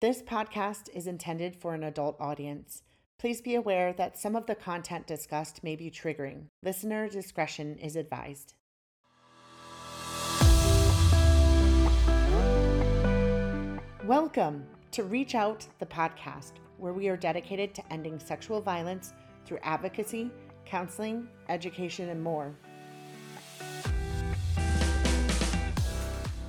[0.00, 2.84] This podcast is intended for an adult audience.
[3.18, 6.44] Please be aware that some of the content discussed may be triggering.
[6.62, 8.54] Listener discretion is advised.
[14.06, 19.12] Welcome to Reach Out, the podcast, where we are dedicated to ending sexual violence
[19.44, 20.30] through advocacy,
[20.64, 22.54] counseling, education, and more.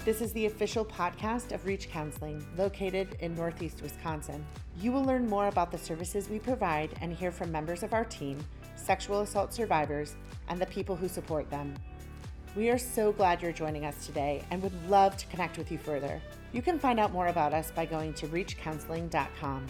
[0.03, 4.43] This is the official podcast of Reach Counseling, located in Northeast Wisconsin.
[4.79, 8.03] You will learn more about the services we provide and hear from members of our
[8.05, 8.43] team,
[8.75, 10.15] sexual assault survivors,
[10.49, 11.75] and the people who support them.
[12.55, 15.77] We are so glad you're joining us today and would love to connect with you
[15.77, 16.19] further.
[16.51, 19.67] You can find out more about us by going to reachcounseling.com.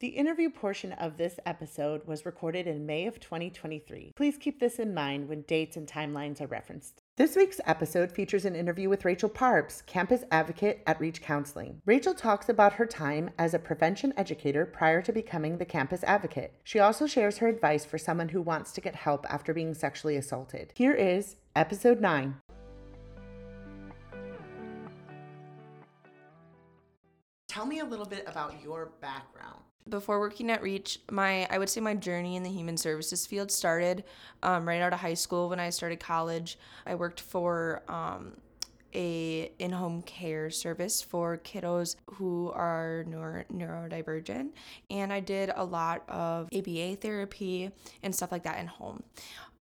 [0.00, 4.14] The interview portion of this episode was recorded in May of 2023.
[4.16, 7.02] Please keep this in mind when dates and timelines are referenced.
[7.16, 11.82] This week's episode features an interview with Rachel Parbs, campus advocate at Reach Counseling.
[11.84, 16.54] Rachel talks about her time as a prevention educator prior to becoming the campus advocate.
[16.64, 20.16] She also shares her advice for someone who wants to get help after being sexually
[20.16, 20.72] assaulted.
[20.76, 22.36] Here is episode 9.
[27.50, 29.58] Tell me a little bit about your background.
[29.88, 33.50] Before working at Reach, my I would say my journey in the human services field
[33.50, 34.04] started
[34.44, 36.60] um, right out of high school when I started college.
[36.86, 38.36] I worked for um,
[38.94, 44.50] a in-home care service for kiddos who are neuro- neurodivergent.
[44.90, 47.70] And i did a lot of aba therapy
[48.02, 49.02] and stuff like that in home.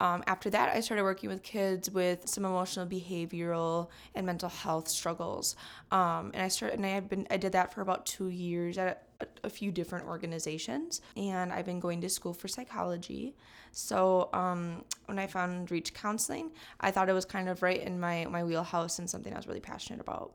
[0.00, 4.88] Um, after that i started working with kids with some emotional behavioral and mental health
[4.88, 5.56] struggles.
[5.90, 8.78] Um, and i started and i had been i did that for about two years
[8.78, 9.07] at
[9.42, 13.34] a, few different organizations and i've been going to school for psychology
[13.72, 17.98] so um, when I found Reach Counseling, I thought it was kind of right in
[17.98, 20.32] my, my wheelhouse and something I was really passionate about.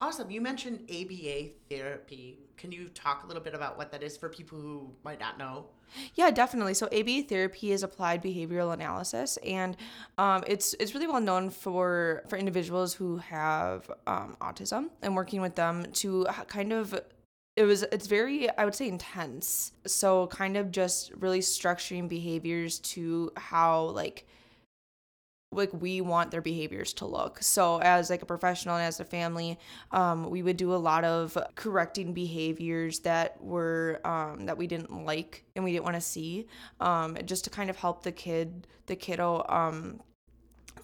[0.00, 0.30] Awesome.
[0.30, 2.38] You mentioned ABA therapy.
[2.58, 5.38] Can you talk a little bit about what that is for people who might not
[5.38, 5.66] know?
[6.14, 6.74] Yeah, definitely.
[6.74, 9.76] So ABA therapy is applied behavioral analysis, and
[10.18, 15.40] um, it's it's really well known for for individuals who have um, autism and working
[15.40, 17.00] with them to kind of
[17.56, 19.72] it was it's very i would say intense.
[19.86, 24.26] So kind of just really structuring behaviors to how like
[25.52, 27.38] like we want their behaviors to look.
[27.40, 29.58] So as like a professional and as a family
[29.90, 35.04] um, we would do a lot of correcting behaviors that were um, that we didn't
[35.04, 36.46] like and we didn't want to see
[36.80, 40.00] um, just to kind of help the kid the kiddo um,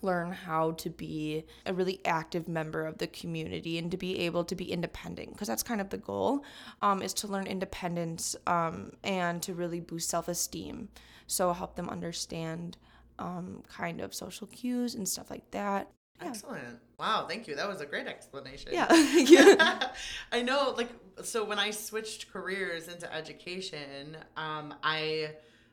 [0.02, 4.44] learn how to be a really active member of the community and to be able
[4.44, 6.44] to be independent because that's kind of the goal
[6.82, 10.88] um, is to learn independence um, and to really boost self-esteem
[11.26, 12.76] so help them understand
[13.18, 15.88] um, kind of social cues and stuff like that
[16.20, 16.28] yeah.
[16.28, 16.78] Excellent.
[16.98, 17.56] Wow, thank you.
[17.56, 18.70] That was a great explanation.
[18.72, 18.86] Yeah.
[20.32, 20.91] I know, like,
[21.22, 25.32] so when I switched careers into education, um, I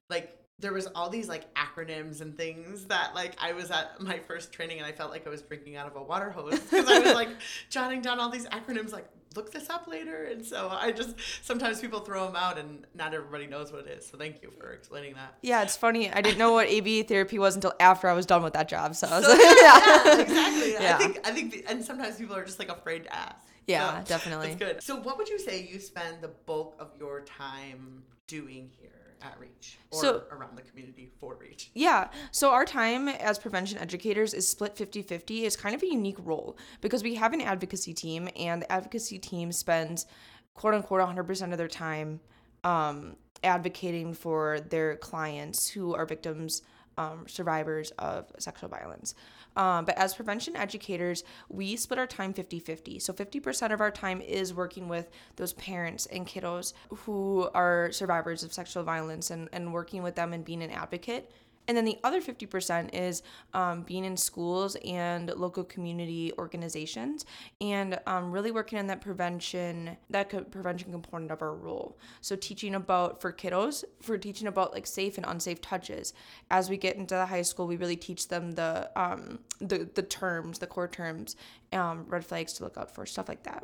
[0.10, 4.20] like there was all these like acronyms and things that like I was at my
[4.20, 6.90] first training and I felt like I was drinking out of a water hose because
[6.90, 7.30] I was like
[7.70, 10.24] jotting down all these acronyms like look this up later.
[10.24, 14.00] And so I just sometimes people throw them out and not everybody knows what it
[14.00, 14.08] is.
[14.08, 15.36] So thank you for explaining that.
[15.42, 16.12] Yeah it's funny.
[16.12, 18.96] I didn't know what ABA therapy was until after I was done with that job
[18.96, 20.06] so, I was so like, yeah.
[20.06, 20.22] yeah.
[20.22, 20.72] exactly.
[20.74, 20.96] Yeah.
[20.96, 23.48] I think I think the, and sometimes people are just like afraid to ask.
[23.66, 24.48] Yeah so, definitely.
[24.48, 24.84] that's good.
[24.84, 29.40] So what would you say you spend the bulk of your time doing here at
[29.40, 31.72] Reach or so, around the community for Reach.
[31.74, 32.10] Yeah.
[32.32, 36.58] So our time as prevention educators is split 50-50 is kind of a unique role
[36.82, 40.06] because we have an advocacy team and the advocacy team spends
[40.54, 42.20] quote unquote 100% of their time
[42.64, 46.62] um, advocating for their clients who are victims
[47.00, 49.16] um, survivors of sexual violence.
[49.56, 53.00] Um, but as prevention educators, we split our time 50 50.
[53.00, 58.44] So 50% of our time is working with those parents and kiddos who are survivors
[58.44, 61.32] of sexual violence and, and working with them and being an advocate.
[61.70, 63.22] And then the other 50% is
[63.54, 67.26] um, being in schools and local community organizations
[67.62, 72.00] and um, really working on that prevention, that co- prevention component of our role.
[72.22, 76.16] So teaching about, for kiddos, for teaching about like safe and unsafe touches.
[76.50, 80.02] As we get into the high school, we really teach them the, um, the, the
[80.02, 81.36] terms, the core terms,
[81.72, 83.64] um, red flags to look out for, stuff like that.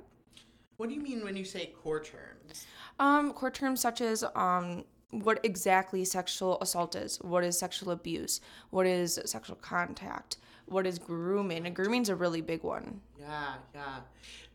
[0.77, 2.67] What do you mean when you say core terms?
[2.99, 4.83] Um, core terms such as um,
[5.23, 10.99] what exactly sexual assault is, what is sexual abuse, what is sexual contact, what is
[10.99, 11.65] grooming.
[11.65, 13.01] And grooming's a really big one.
[13.19, 13.99] Yeah, yeah.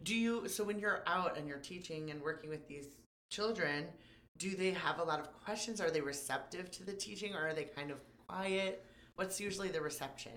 [0.03, 2.87] Do you so when you're out and you're teaching and working with these
[3.31, 3.87] children,
[4.39, 5.81] do they have a lot of questions?
[5.81, 8.85] Are they receptive to the teaching or are they kind of quiet?
[9.17, 10.33] What's usually the reception?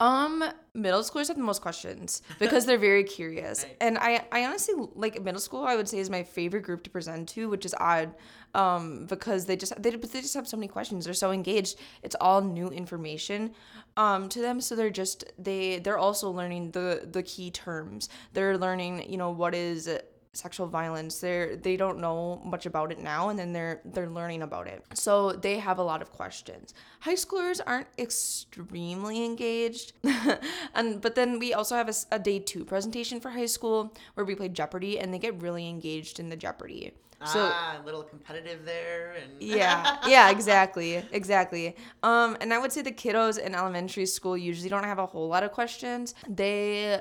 [0.00, 3.64] Um, middle schoolers have the most questions because they're very curious.
[3.64, 3.76] Right.
[3.80, 5.64] And I, I honestly like middle school.
[5.64, 8.14] I would say is my favorite group to present to, which is odd,
[8.54, 11.04] um, because they just they, they just have so many questions.
[11.04, 11.78] They're so engaged.
[12.02, 13.54] It's all new information,
[13.96, 14.60] um, to them.
[14.60, 18.08] So they're just they they're also learning the the key terms.
[18.32, 19.88] They're learning, you know, what is
[20.38, 24.42] sexual violence they're they don't know much about it now and then they're they're learning
[24.42, 24.84] about it.
[24.94, 26.74] So they have a lot of questions.
[27.00, 29.92] High schoolers aren't extremely engaged
[30.74, 34.34] and but then we also have a day two presentation for high school where we
[34.34, 36.92] play jeopardy and they get really engaged in the jeopardy.
[37.24, 41.74] So ah, a little competitive there, and yeah yeah exactly exactly.
[42.04, 45.26] Um and i would say the kiddos in elementary school usually don't have a whole
[45.28, 46.14] lot of questions.
[46.28, 47.00] They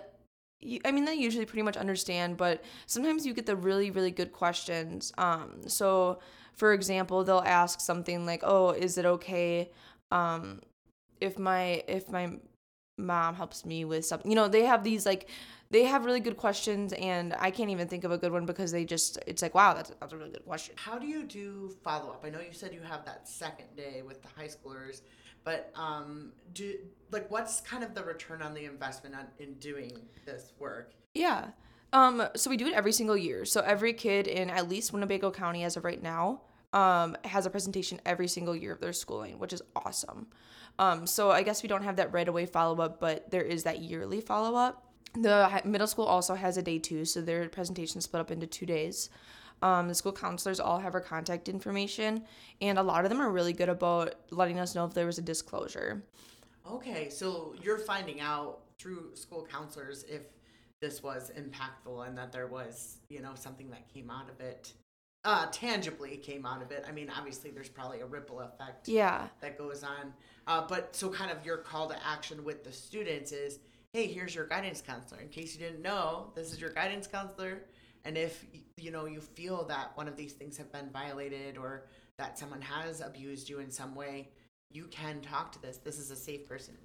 [0.86, 4.32] I mean, they usually pretty much understand, but sometimes you get the really, really good
[4.34, 5.14] questions.
[5.18, 6.20] Um, so,
[6.54, 9.72] for example, they'll ask something like, "Oh, is it okay
[10.12, 10.62] um,
[11.22, 12.38] if my if my
[12.98, 15.30] mom helps me with something?" You know, they have these like
[15.70, 18.72] they have really good questions, and I can't even think of a good one because
[18.72, 21.70] they just it's like, "Wow, that's that's a really good question." How do you do
[21.84, 22.24] follow up?
[22.26, 25.02] I know you said you have that second day with the high schoolers,
[25.48, 26.76] but um, do
[27.10, 30.92] like what's kind of the return on the investment on, in doing this work?
[31.14, 31.52] Yeah.
[31.94, 33.46] Um, so we do it every single year.
[33.46, 36.42] So every kid in at least Winnebago County as of right now
[36.74, 40.28] um, has a presentation every single year of their schooling, which is awesome.
[40.80, 43.64] Um, so I guess we don't have that right away follow up, but there is
[43.64, 44.84] that yearly follow up.
[45.14, 48.66] The middle school also has a day two, so their presentation split up into two
[48.66, 49.10] days.
[49.62, 52.24] Um, the school counselors all have our contact information,
[52.62, 55.18] and a lot of them are really good about letting us know if there was
[55.18, 56.04] a disclosure.
[56.70, 60.22] Okay, so you're finding out through school counselors if
[60.82, 64.74] this was impactful and that there was, you know, something that came out of it,
[65.24, 66.86] uh, tangibly came out of it.
[66.88, 69.28] I mean, obviously, there's probably a ripple effect Yeah.
[69.42, 70.14] that goes on.
[70.46, 73.60] Uh, but so, kind of your call to action with the students is,
[73.94, 75.20] hey, here's your guidance counselor.
[75.22, 77.64] In case you didn't know, this is your guidance counselor.
[78.08, 78.46] And if
[78.78, 81.88] you know you feel that one of these things have been violated or
[82.18, 84.30] that someone has abused you in some way,
[84.72, 85.78] you can talk to this.
[85.78, 86.76] This is a safe person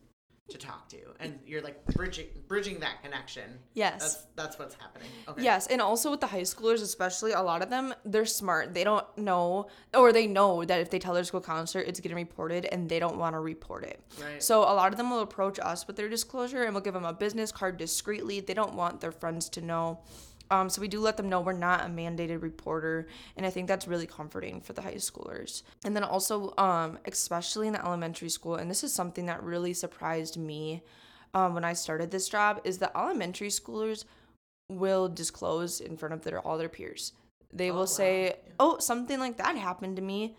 [0.51, 3.45] to talk to, and you're like bridging bridging that connection.
[3.75, 4.01] Yes.
[4.01, 5.07] That's that's what's happening.
[5.29, 5.45] Okay.
[5.45, 8.75] Yes, and also with the high schoolers, especially, a lot of them they're smart.
[8.75, 12.17] They don't know, or they know that if they tell their school counselor, it's getting
[12.17, 14.01] reported, and they don't want to report it.
[14.21, 14.43] Right.
[14.43, 17.05] So a lot of them will approach us with their disclosure, and we'll give them
[17.05, 18.41] a business card discreetly.
[18.41, 20.01] They don't want their friends to know.
[20.52, 23.06] Um, so we do let them know we're not a mandated reporter,
[23.38, 25.62] and I think that's really comforting for the high schoolers.
[25.82, 29.72] And then also, um, especially in the elementary school, and this is something that really
[29.72, 30.82] surprised me
[31.32, 34.04] um, when I started this job, is that elementary schoolers
[34.69, 37.14] will disclose in front of their all their peers.
[37.50, 37.87] They Oh, will wow.
[37.87, 38.52] say, Yeah.
[38.60, 40.37] "Oh, something like that happened to me,"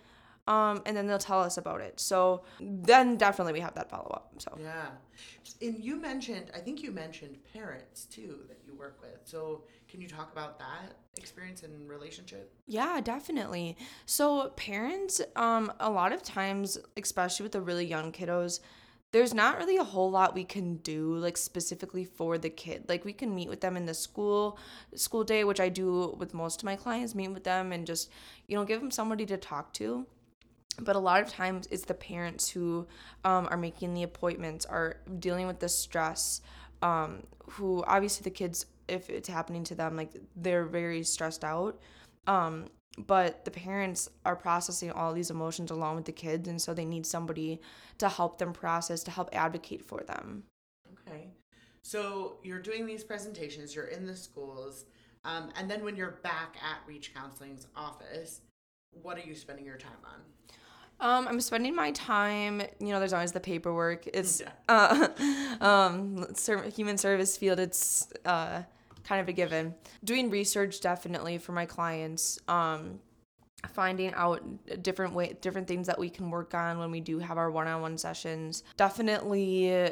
[0.47, 1.99] um, and then they'll tell us about it.
[1.99, 4.31] So then definitely we have that follow up.
[4.37, 4.91] So Yeah.
[5.61, 9.19] And you mentioned, I think you mentioned parents too that you work with.
[9.23, 9.63] So
[9.93, 12.51] can you talk about that experience and relationship?
[12.65, 13.77] Yeah, definitely.
[14.07, 18.59] So parents, um, a lot of times, especially with the really young kiddos,
[19.11, 22.85] there's not really a whole lot we can do like specifically for the kid.
[22.89, 24.57] Like we can meet with them in the school
[24.95, 28.09] school day, which I do with most of my clients, meet with them and just,
[28.47, 30.07] you know, give them somebody to talk to.
[30.79, 32.87] But a lot of times it's the parents who
[33.23, 36.41] um, are making the appointments, are dealing with the stress,
[36.81, 41.79] um, who obviously the kids, if it's happening to them, like they're very stressed out.
[42.27, 46.73] Um, but the parents are processing all these emotions along with the kids, and so
[46.73, 47.59] they need somebody
[47.97, 50.43] to help them process, to help advocate for them.
[51.07, 51.29] Okay.
[51.81, 54.85] So you're doing these presentations, you're in the schools,
[55.25, 58.41] um, and then when you're back at Reach Counseling's office,
[59.01, 60.21] what are you spending your time on?
[61.03, 64.07] Um, I'm spending my time, you know, there's always the paperwork.
[64.07, 64.49] It's Yeah.
[65.59, 66.25] uh, um,
[66.73, 67.59] human service field.
[67.59, 68.61] It's uh,
[69.03, 69.75] kind of a given.
[70.05, 72.39] Doing research definitely for my clients.
[72.47, 73.01] Um,
[73.73, 74.41] finding out
[74.81, 77.97] different way, different things that we can work on when we do have our one-on-one
[77.97, 78.63] sessions.
[78.77, 79.91] Definitely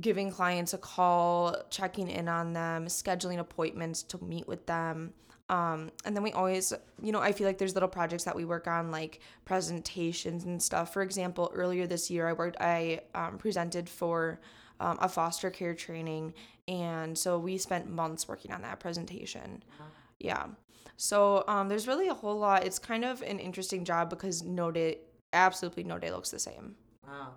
[0.00, 5.14] giving clients a call, checking in on them, scheduling appointments to meet with them.
[5.54, 8.44] Um, and then we always, you know, I feel like there's little projects that we
[8.44, 10.92] work on, like presentations and stuff.
[10.92, 14.40] For example, earlier this year, I worked, I um, presented for
[14.80, 16.34] um, a foster care training,
[16.66, 19.62] and so we spent months working on that presentation.
[20.18, 20.46] Yeah.
[20.96, 22.64] So um, there's really a whole lot.
[22.64, 24.98] It's kind of an interesting job because no day,
[25.32, 26.74] absolutely no day looks the same.
[27.06, 27.34] Wow.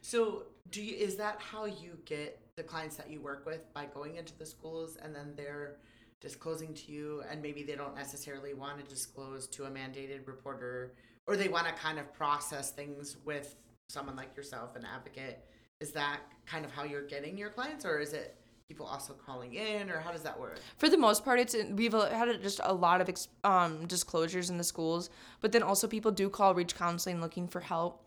[0.00, 3.86] So do you, is that how you get the clients that you work with by
[3.86, 5.76] going into the schools and then they're
[6.20, 10.92] disclosing to you and maybe they don't necessarily want to disclose to a mandated reporter
[11.26, 13.56] or they want to kind of process things with
[13.88, 15.44] someone like yourself an advocate
[15.80, 18.36] is that kind of how you're getting your clients, or is it
[18.68, 20.58] people also calling in, or how does that work?
[20.76, 23.10] For the most part, it's we've had just a lot of
[23.44, 25.10] um, disclosures in the schools,
[25.40, 28.04] but then also people do call Reach Counseling looking for help.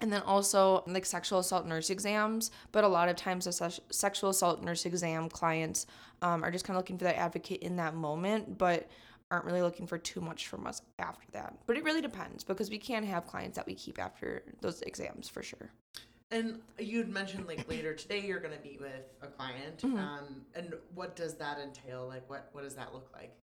[0.00, 3.82] And then also like sexual assault nurse exams, but a lot of times the se-
[3.90, 5.86] sexual assault nurse exam clients
[6.22, 8.88] um, are just kind of looking for that advocate in that moment, but
[9.30, 11.54] aren't really looking for too much from us after that.
[11.66, 15.28] But it really depends because we can have clients that we keep after those exams
[15.28, 15.70] for sure.
[16.32, 18.92] And you'd mentioned like later today you're going to meet with
[19.22, 19.78] a client.
[19.82, 19.98] Mhm.
[19.98, 22.06] Um, and what does that entail?
[22.06, 23.36] Like, what what does that look like?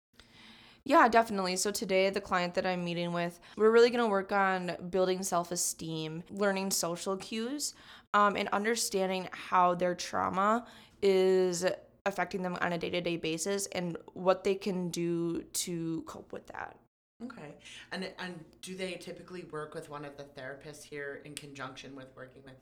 [0.85, 1.55] Yeah, definitely.
[1.57, 5.23] So today, the client that I'm meeting with, we're really going to work on building
[5.23, 7.73] self esteem, learning social cues,
[8.13, 10.65] um, and understanding how their trauma
[11.01, 11.65] is
[12.05, 16.31] affecting them on a day to day basis and what they can do to cope
[16.31, 16.77] with that.
[17.23, 17.55] Okay.
[17.91, 22.07] And and do they typically work with one of the therapists here in conjunction with
[22.15, 22.61] working with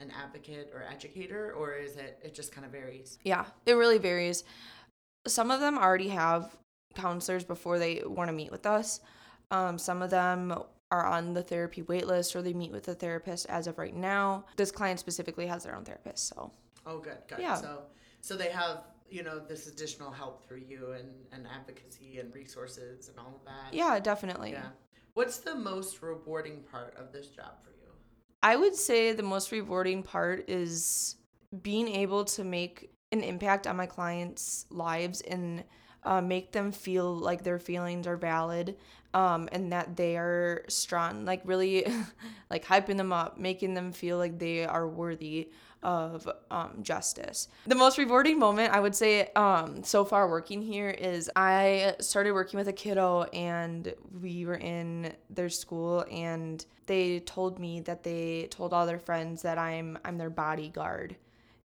[0.00, 3.18] an advocate or educator, or is it it just kind of varies?
[3.24, 4.44] Yeah, it really varies.
[5.26, 6.54] Some of them already have
[6.94, 9.00] counselors before they want to meet with us.
[9.50, 10.54] Um, some of them
[10.90, 13.94] are on the therapy wait list or they meet with a therapist as of right
[13.94, 14.44] now.
[14.56, 16.50] This client specifically has their own therapist, so
[16.86, 17.38] Oh, good, good.
[17.38, 17.54] Yeah.
[17.56, 17.82] So
[18.20, 23.08] so they have you know this additional help through you and and advocacy and resources
[23.08, 23.72] and all of that.
[23.74, 24.52] yeah, definitely.
[24.52, 24.66] Yeah.
[25.14, 27.88] What's the most rewarding part of this job for you?
[28.42, 31.16] I would say the most rewarding part is
[31.62, 35.62] being able to make an impact on my clients' lives and
[36.04, 38.76] uh, make them feel like their feelings are valid
[39.14, 41.24] um, and that they are strong.
[41.24, 41.86] Like, really,
[42.50, 45.50] like hyping them up, making them feel like they are worthy
[45.82, 47.48] of um, justice.
[47.66, 52.32] The most rewarding moment I would say um, so far working here is I started
[52.32, 58.02] working with a kiddo and we were in their school and they told me that
[58.02, 61.16] they told all their friends that I'm I'm their bodyguard.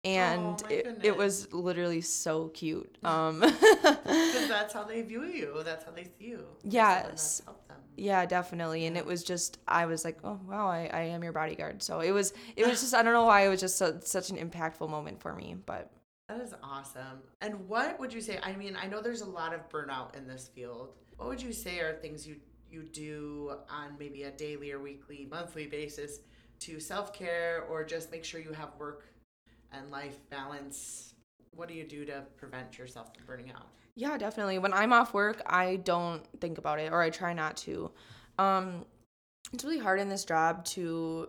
[0.05, 2.99] And my it, it was literally so cute.
[3.05, 5.63] Um, Because that's how they view you.
[5.65, 6.45] That's how they see you.
[6.63, 7.03] Yes.
[7.03, 7.79] that's helped them.
[7.97, 8.87] Yeah, definitely.
[8.87, 11.83] And it was just I was like, oh wow, I, I am your bodyguard.
[11.83, 14.37] So it was it was just I don't know why it was just such an
[14.37, 15.91] impactful moment for me, but
[16.29, 17.23] That is awesome.
[17.41, 18.39] And what would you say?
[18.43, 20.95] I mean, I know there's a lot of burnout in this field.
[21.17, 22.37] What would you say are things you
[22.71, 26.21] you do on maybe a daily or weekly, monthly basis
[26.61, 29.07] to self care or just make sure you have work
[29.77, 31.15] and life balance?
[31.55, 33.67] What do you do to prevent yourself from burning out?
[33.95, 34.59] Yeah, definitely.
[34.59, 37.91] When I'm off work, I don't think about it or I try not to.
[38.39, 38.85] Um
[39.53, 41.29] it's really hard in this job to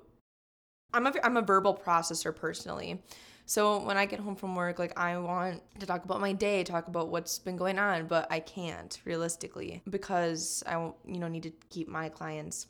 [0.94, 3.02] I'm a I'm a verbal processor personally.
[3.48, 6.64] So when I get home from work, like I want to talk about my day,
[6.64, 11.44] talk about what's been going on, but I can't realistically because I you know need
[11.44, 12.68] to keep my clients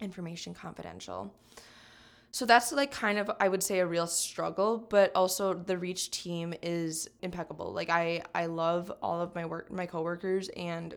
[0.00, 1.34] information confidential.
[2.30, 6.10] So that's like kind of I would say a real struggle, but also the Reach
[6.10, 7.72] team is impeccable.
[7.72, 10.94] Like I I love all of my work my coworkers and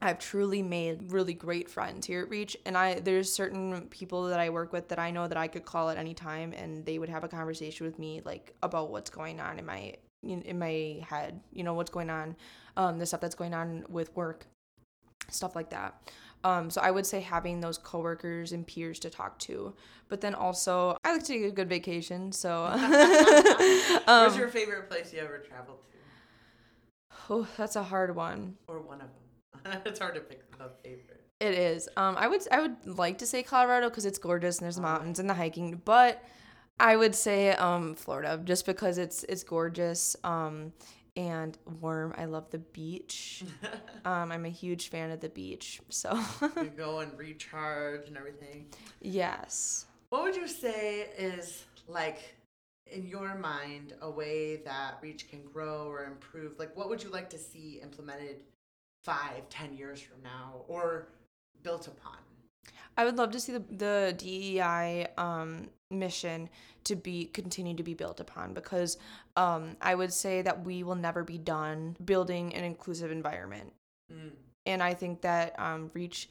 [0.00, 4.38] I've truly made really great friends here at Reach and I there's certain people that
[4.38, 6.98] I work with that I know that I could call at any time and they
[6.98, 11.04] would have a conversation with me like about what's going on in my in, my
[11.08, 12.36] head, you know, what's going on
[12.76, 14.46] um the stuff that's going on with work
[15.30, 16.10] stuff like that.
[16.46, 19.74] Um, so I would say having those coworkers and peers to talk to,
[20.08, 22.30] but then also I like to take a good vacation.
[22.30, 22.64] So
[24.06, 25.96] What's um, your favorite place you ever traveled to?
[27.30, 28.56] oh, that's a hard one.
[28.68, 29.08] Or one of
[29.64, 29.82] them?
[29.86, 31.24] it's hard to pick a favorite.
[31.40, 31.88] It is.
[31.96, 34.82] Um, I would I would like to say Colorado because it's gorgeous and there's Oh,
[34.82, 36.22] mountains and the hiking, but
[36.78, 40.72] I would say um Florida just because it's it's gorgeous um
[41.16, 42.14] and warm.
[42.16, 43.44] I love the beach.
[44.04, 45.80] Um, I'm a huge fan of the beach.
[45.88, 46.16] So
[46.62, 48.66] you go and recharge and everything.
[49.00, 49.86] yes.
[50.10, 52.36] What would you say is like
[52.88, 56.56] in your mind a way that Reach can grow or improve?
[56.60, 58.36] Like what would you like to see implemented
[59.02, 61.08] five, ten years from now or
[61.64, 62.18] built upon?
[62.96, 66.48] I would love to see the the DEI um, mission
[66.84, 68.98] to be continue to be built upon because
[69.36, 73.72] um, I would say that we will never be done building an inclusive environment,
[74.12, 74.30] Mm.
[74.66, 76.28] and I think that um, Reach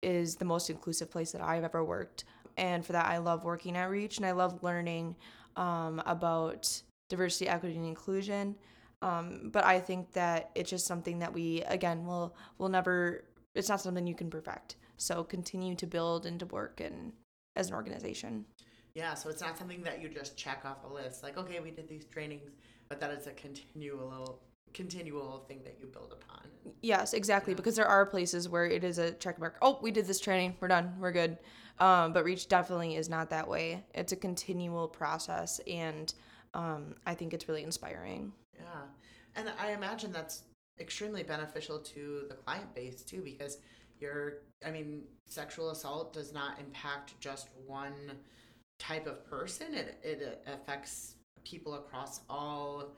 [0.00, 2.22] is the most inclusive place that I've ever worked,
[2.56, 5.16] and for that I love working at Reach and I love learning
[5.56, 8.54] um, about diversity, equity, and inclusion.
[9.02, 13.24] Um, but I think that it's just something that we again will will never.
[13.56, 14.76] It's not something you can perfect.
[14.98, 17.12] So continue to build and to work and
[17.56, 18.44] as an organization.
[18.96, 21.22] Yeah, so it's not something that you just check off a list.
[21.22, 22.52] Like, okay, we did these trainings,
[22.88, 24.40] but that is a continual
[24.72, 26.46] continual thing that you build upon.
[26.80, 27.52] Yes, exactly.
[27.52, 27.56] Yeah.
[27.56, 29.56] Because there are places where it is a check mark.
[29.60, 30.56] Oh, we did this training.
[30.60, 30.94] We're done.
[30.98, 31.36] We're good.
[31.78, 33.84] Um, but Reach definitely is not that way.
[33.94, 36.12] It's a continual process, and
[36.54, 38.32] um, I think it's really inspiring.
[38.54, 38.64] Yeah.
[39.34, 40.44] And I imagine that's
[40.80, 43.58] extremely beneficial to the client base too, because
[44.00, 47.92] you're, I mean, sexual assault does not impact just one
[48.78, 52.92] type of person, it, it affects people across all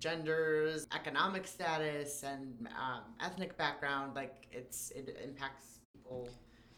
[0.00, 4.14] genders, economic status, and um, ethnic background.
[4.14, 6.28] Like it's it impacts people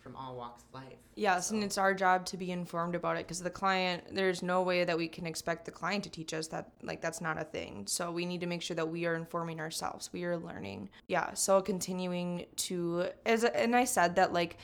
[0.06, 0.98] from all walks of life.
[1.16, 4.62] Yes, and it's our job to be informed about it because the client, there's no
[4.62, 7.44] way that we can expect the client to teach us that, like, that's not a
[7.44, 7.88] thing.
[7.88, 10.90] So we need to make sure that we are informing ourselves, we are learning.
[11.08, 14.58] Yeah, so continuing to, as and I said that, like,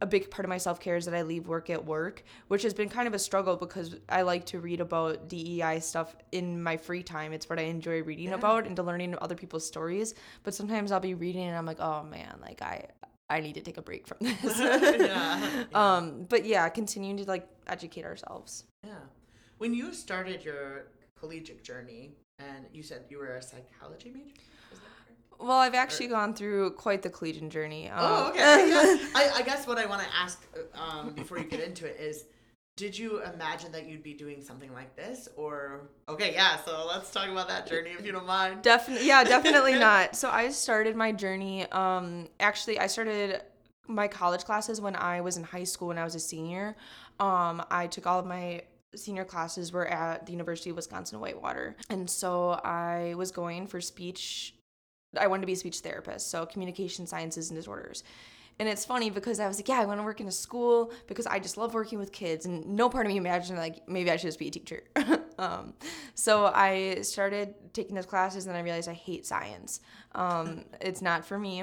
[0.00, 2.62] a big part of my self care is that I leave work at work, which
[2.62, 6.62] has been kind of a struggle because I like to read about DEI stuff in
[6.62, 7.32] my free time.
[7.32, 8.34] It's what I enjoy reading Yeah.
[8.36, 10.14] about and to learning other people's stories.
[10.44, 12.86] But sometimes I'll be reading and I'm like, oh man, like I
[13.30, 14.58] I need to take a break from this.
[14.58, 15.64] Yeah.
[15.74, 18.64] Um, but yeah, continuing to like educate ourselves.
[18.84, 18.92] Yeah.
[19.58, 20.84] When you started your
[21.18, 24.57] collegiate journey, and you said you were a psychology major, is that correct?
[25.38, 27.90] Well, I've actually gone through quite the collegiate journey.
[27.94, 28.68] Oh, Um, okay.
[28.70, 28.96] yeah.
[29.14, 31.98] I, I guess what I want to ask uh, um, before you get into it
[32.00, 32.24] is
[32.76, 35.28] did you imagine that you'd be doing something like this?
[35.36, 38.62] Or, okay, yeah, so let's talk about that journey if you don't mind.
[38.62, 40.14] Definitely, yeah, definitely not.
[40.14, 41.68] So I started my journey.
[41.72, 43.42] Um, actually, I started
[43.88, 45.88] my college classes when I was in high school.
[45.88, 46.76] When I was a senior,
[47.18, 48.62] um, I took all of my
[48.94, 53.80] senior classes were at the University of Wisconsin Whitewater, and so I was going for
[53.80, 54.54] speech.
[55.16, 58.04] I wanted to be a speech therapist, so communication sciences and disorders.
[58.58, 60.92] And it's funny because I was like, yeah, I want to work in a school
[61.06, 62.44] because I just love working with kids.
[62.44, 64.82] And no part of me imagined like maybe I should just be a teacher.
[65.38, 65.74] um,
[66.14, 69.80] so I started taking those classes and I realized I hate science.
[70.12, 71.62] Um, it's not for me.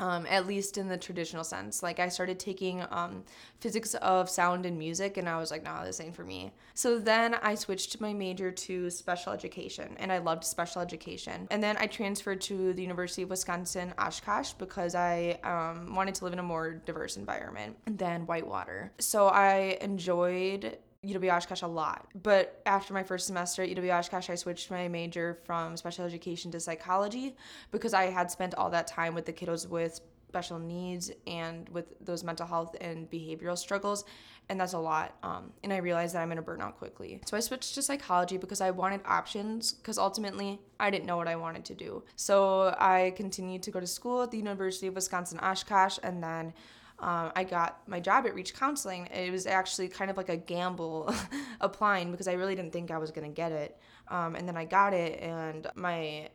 [0.00, 1.82] Um, at least in the traditional sense.
[1.82, 3.24] Like I started taking um,
[3.58, 6.52] physics of sound and music, and I was like, nah, this ain't for me.
[6.74, 11.48] So then I switched my major to special education, and I loved special education.
[11.50, 16.24] And then I transferred to the University of Wisconsin Oshkosh because I um, wanted to
[16.24, 18.92] live in a more diverse environment than Whitewater.
[19.00, 22.08] So I enjoyed UW Oshkosh a lot.
[22.22, 26.50] But after my first semester at UW Oshkosh, I switched my major from special education
[26.52, 27.36] to psychology
[27.70, 31.86] because I had spent all that time with the kiddos with special needs and with
[32.04, 34.04] those mental health and behavioral struggles.
[34.50, 35.16] And that's a lot.
[35.22, 37.20] Um, and I realized that I'm going to burn out quickly.
[37.26, 41.28] So I switched to psychology because I wanted options because ultimately I didn't know what
[41.28, 42.02] I wanted to do.
[42.16, 46.54] So I continued to go to school at the University of Wisconsin Oshkosh and then
[47.00, 49.06] um, I got my job at Reach Counseling.
[49.06, 51.14] It was actually kind of like a gamble
[51.60, 53.78] applying because I really didn't think I was going to get it.
[54.08, 56.28] Um, and then I got it, and my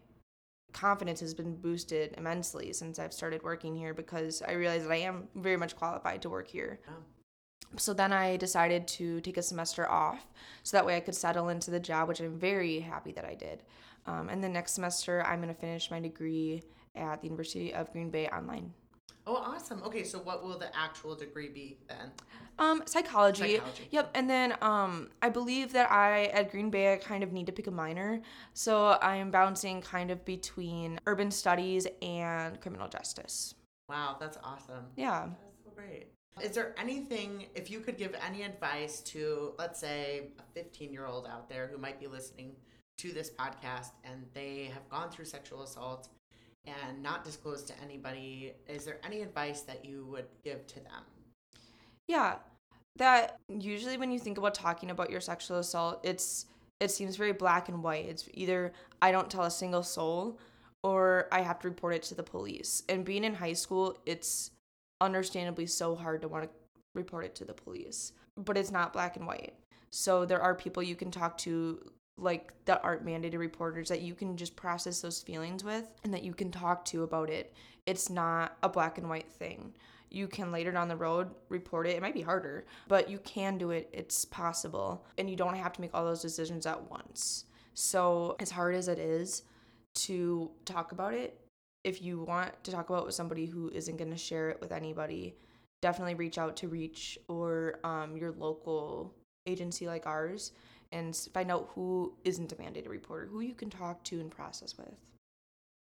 [0.71, 4.97] confidence has been boosted immensely since I've started working here because I realized that I
[4.97, 6.80] am very much qualified to work here.
[7.78, 10.28] So then I decided to take a semester off
[10.62, 13.34] so that way I could settle into the job, which I'm very happy that I
[13.34, 13.63] did.
[14.06, 16.63] Um, and the next semester, I'm going to finish my degree
[16.95, 18.73] at the University of Green Bay online.
[19.25, 19.81] Oh, awesome.
[19.83, 22.12] Okay, so what will the actual degree be then?
[22.59, 23.53] Um, psychology.
[23.55, 23.88] Psychology.
[23.91, 24.12] Yep.
[24.15, 27.51] And then um, I believe that I at Green Bay I kind of need to
[27.51, 28.21] pick a minor,
[28.53, 33.55] so I am bouncing kind of between urban studies and criminal justice.
[33.89, 34.86] Wow, that's awesome.
[34.97, 35.27] Yeah.
[35.27, 36.07] That's so great.
[36.41, 41.05] Is there anything, if you could give any advice to, let's say, a 15 year
[41.05, 42.53] old out there who might be listening
[42.97, 46.09] to this podcast and they have gone through sexual assault
[46.65, 51.04] and not disclosed to anybody, is there any advice that you would give to them?
[52.08, 52.36] Yeah.
[52.97, 56.45] That usually when you think about talking about your sexual assault, it's
[56.80, 58.06] it seems very black and white.
[58.06, 60.39] It's either I don't tell a single soul
[60.84, 62.84] or I have to report it to the police.
[62.89, 64.52] And being in high school, it's
[65.02, 66.49] understandably so hard to want to
[66.93, 68.12] report it to the police.
[68.38, 69.54] But it's not black and white.
[69.91, 71.80] So there are people you can talk to
[72.17, 76.23] like that aren't mandated reporters that you can just process those feelings with and that
[76.23, 77.54] you can talk to about it.
[77.86, 79.73] It's not a black and white thing.
[80.10, 81.95] You can later down the road report it.
[81.95, 83.89] It might be harder, but you can do it.
[83.91, 85.04] It's possible.
[85.17, 87.45] And you don't have to make all those decisions at once.
[87.73, 89.41] So, as hard as it is
[89.95, 91.39] to talk about it,
[91.84, 94.62] if you want to talk about it with somebody who isn't going to share it
[94.62, 95.36] with anybody,
[95.82, 99.15] definitely reach out to Reach or um, your local
[99.47, 100.52] agency like ours
[100.93, 104.77] and find out who isn't a mandated reporter, who you can talk to and process
[104.77, 104.95] with.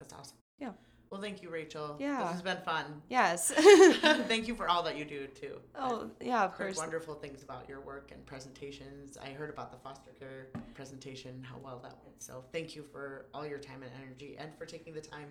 [0.00, 0.36] That's awesome.
[0.58, 0.72] Yeah.
[1.10, 1.96] Well, thank you, Rachel.
[2.00, 2.18] Yeah.
[2.24, 3.00] This has been fun.
[3.08, 3.50] Yes.
[4.28, 5.58] thank you for all that you do, too.
[5.76, 6.76] oh, yeah, of I've course.
[6.76, 9.16] wonderful things about your work and presentations.
[9.16, 12.20] I heard about the foster care presentation, how well that went.
[12.20, 15.28] So thank you for all your time and energy and for taking the time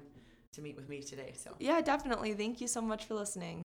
[0.54, 1.34] to meet with me today.
[1.36, 2.34] So Yeah, definitely.
[2.34, 3.65] Thank you so much for listening.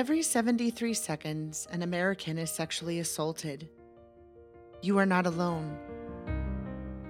[0.00, 3.68] Every 73 seconds, an American is sexually assaulted.
[4.80, 5.76] You are not alone.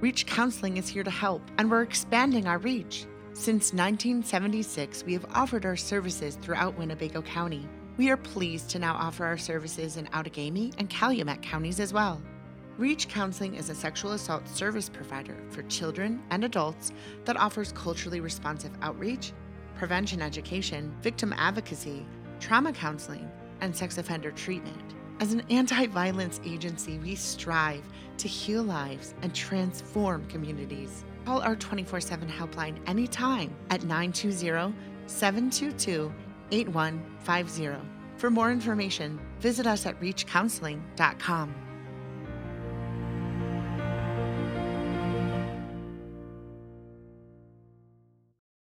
[0.00, 3.06] Reach Counseling is here to help, and we're expanding our reach.
[3.32, 7.64] Since 1976, we have offered our services throughout Winnebago County.
[7.96, 12.20] We are pleased to now offer our services in Outagamie and Calumet counties as well.
[12.76, 16.90] Reach Counseling is a sexual assault service provider for children and adults
[17.24, 19.32] that offers culturally responsive outreach,
[19.76, 22.04] prevention education, victim advocacy,
[22.40, 24.94] trauma counseling, and sex offender treatment.
[25.20, 27.84] As an anti violence agency, we strive
[28.16, 31.04] to heal lives and transform communities.
[31.26, 34.74] Call our 24 7 helpline anytime at 920
[35.06, 36.12] 722
[36.50, 37.86] 8150.
[38.16, 41.69] For more information, visit us at reachcounseling.com.